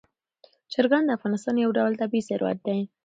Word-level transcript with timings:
چرګان 0.73 1.03
د 1.05 1.09
افغانستان 1.17 1.55
یو 1.57 1.71
ډول 1.77 1.93
طبعي 2.01 2.21
ثروت 2.27 2.57
دی. 2.67 2.79